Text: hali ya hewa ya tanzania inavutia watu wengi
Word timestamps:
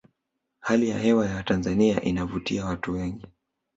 hali 0.59 0.89
ya 0.89 0.99
hewa 0.99 1.25
ya 1.25 1.43
tanzania 1.43 2.01
inavutia 2.01 2.65
watu 2.65 2.93
wengi 2.93 3.27